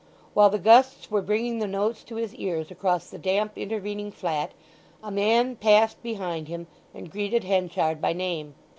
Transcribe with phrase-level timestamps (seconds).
[0.33, 4.51] While the gusts were bringing the notes to his ears across the damp intervening flat
[5.03, 8.55] a man passed behind him and greeted Henchard by name.